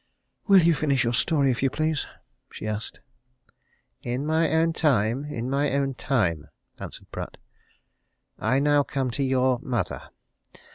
[0.47, 2.07] "Will you finish your story, if you please?"
[2.51, 3.01] she asked.
[4.01, 6.47] "In my own way in my own time,"
[6.79, 7.37] answered Pratt.
[8.39, 10.09] "I now come to your mother.